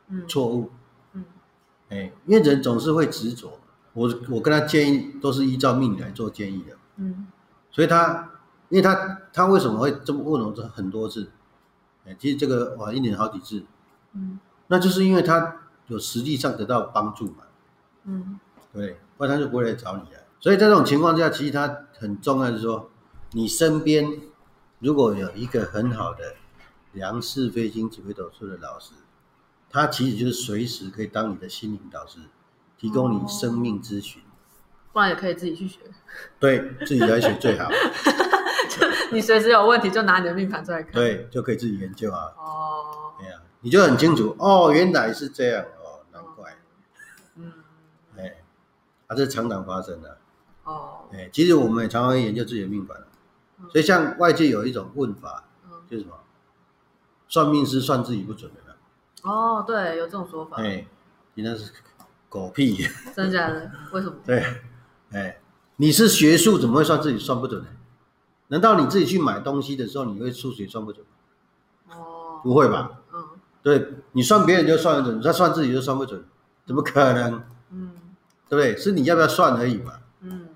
[0.08, 0.26] 嗯。
[0.26, 0.70] 错误。
[1.12, 1.24] 嗯。
[1.90, 3.56] 哎，因为人总是会执着嘛。
[3.92, 7.26] 我我跟他建议都是依照命理来做建议的，嗯。
[7.70, 8.30] 所以他，
[8.68, 11.30] 因为他他为什么会这么问我这很多次？
[12.06, 13.64] 哎，其实这个哇一年好几次，
[14.12, 14.38] 嗯。
[14.68, 15.56] 那就是因为他
[15.88, 17.44] 有实际上得到帮助嘛，
[18.04, 18.38] 嗯。
[18.72, 20.20] 对不然他就不会来找你了。
[20.40, 22.90] 所以在这种情况下，其实他很重要的是说，
[23.36, 24.20] 你身边
[24.78, 26.36] 如果有一个很好的
[26.92, 28.92] 梁氏飞星紫微斗数的老师，
[29.68, 32.20] 他其实就是随时可以当你的心灵导师，
[32.78, 34.22] 提供你生命咨询。
[34.92, 35.80] 不然也可以自己去学。
[36.38, 37.68] 对自己来学最好，
[38.70, 42.32] 就你随时有问题就拿你的命盘出来看。，对，就可以自己研究啊。
[42.38, 46.56] 哦，对呀，你就很清楚哦，原来是这样哦，难怪，
[47.34, 47.52] 嗯，
[48.16, 48.36] 哎，
[49.08, 50.18] 啊，这是常常发生的。
[50.62, 52.96] 哦，哎，其实我们也常常研究自己的命盘，
[53.70, 56.14] 所以像外界有一种问法，嗯，就是什么，
[57.28, 58.76] 算命师算自己不准的呢？
[59.22, 60.86] 哦，对，有这种说法，哎，
[61.34, 61.72] 你那是
[62.28, 63.70] 狗屁，真的假的？
[63.92, 64.16] 为什么？
[64.26, 64.44] 对，
[65.12, 65.40] 哎，
[65.76, 67.68] 你是学术怎么会算自己算不准呢？
[68.48, 71.04] 难道你自己去买东西的时候，你会数学算不准
[71.88, 71.96] 吗？
[71.96, 72.90] 哦，不会吧？
[73.12, 73.24] 嗯
[73.62, 76.22] 对你算别人就算得准，他算自己就算不准，
[76.66, 77.42] 怎么可能？
[77.70, 77.92] 嗯
[78.46, 78.76] 对不对？
[78.76, 80.48] 是你要不要算而已嘛，嗯，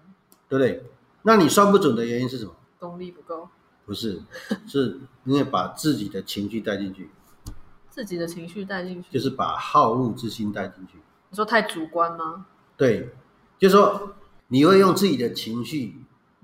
[0.46, 0.84] 对不对？
[1.22, 2.52] 那你算不准的原因是什么？
[2.78, 3.48] 功力不够，
[3.84, 4.22] 不是，
[4.66, 7.10] 是因为把自己的情绪带进去，
[7.90, 10.98] 自己的情绪带进去，就是把好恶之心带进去。
[11.30, 12.46] 你说太主观吗？
[12.76, 13.10] 对，
[13.58, 14.14] 就是说
[14.48, 15.96] 你会用自己的情绪，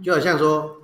[0.03, 0.77] 就好像说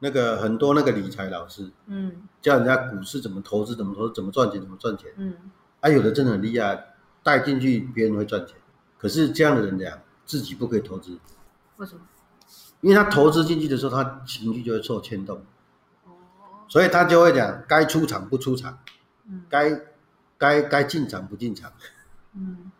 [0.00, 5.10] 那个很多那个理财老师嗯教人家股市怎么投资，怎么投资，怎么赚钱，怎么赚钱。
[5.16, 5.34] 嗯
[5.80, 8.56] 啊，有的真的很厉害，带进去别人会赚钱，
[8.98, 11.18] 可是这样的人讲自己不可以投资，
[11.76, 12.00] 为什么？
[12.86, 15.38] 因为他投资进去的时候，他情绪就会受牵动，
[16.04, 16.14] 哦，
[16.68, 18.78] 所以他就会讲该出场不出场，
[19.28, 19.42] 嗯。
[19.48, 19.80] 该
[20.38, 21.72] 该该进场不进场。
[22.34, 22.70] 嗯。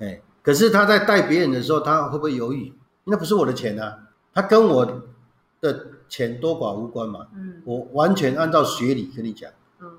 [0.00, 2.74] 哎，可是他在带别人的时候，他会不会犹豫？
[3.04, 4.00] 那不是我的钱啊，
[4.34, 5.02] 他跟我
[5.62, 7.28] 的钱多寡无关嘛。
[7.34, 7.62] 嗯。
[7.64, 9.92] 我完全按照学理跟你讲，嗯。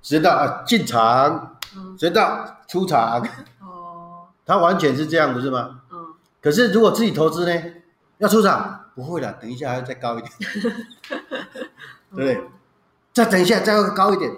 [0.00, 3.22] 直到啊进场，嗯，直到出场，
[3.60, 5.82] 哦，他完全是这样，不是吗？
[5.92, 6.14] 嗯。
[6.40, 7.62] 可是如果自己投资呢，
[8.20, 8.90] 要出场？
[8.94, 10.32] 不会啦，等一下还要再高一点，
[11.10, 11.64] 对
[12.10, 12.44] 不对？
[13.14, 14.30] 再等一下再要高一点，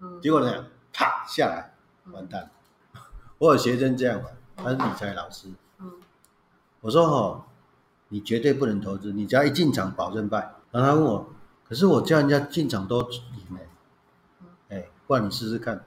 [0.00, 0.18] 嗯。
[0.22, 1.74] 结果呢，啪下来，
[2.12, 2.50] 完蛋。
[3.36, 5.48] 我有学生这样玩，他是理财老师，
[5.80, 5.92] 嗯。
[6.80, 7.44] 我说哦，
[8.08, 10.54] 你绝对不能投资，你只要一进场保证败。
[10.70, 11.28] 然后他问我，
[11.68, 15.84] 可是我叫人家进场都赢哎，哎，不然你试试看。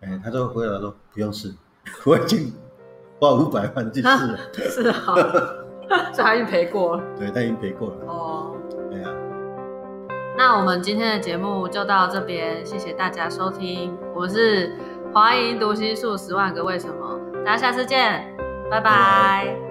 [0.00, 1.52] 哎，他就回答说不用试，
[2.06, 2.54] 我已经
[3.18, 5.14] 花五百万去试了，是啊，
[6.14, 7.02] 所以他已经赔过了。
[7.18, 7.96] 对他已经赔过了。
[8.06, 8.56] 哦，
[8.90, 9.10] 对啊，
[10.38, 14.72] 那我们今天的节目就到这边，谢谢大家收听，我是
[15.12, 18.24] 华银读心术十万个为什么，大家下次见，
[18.70, 19.69] 拜拜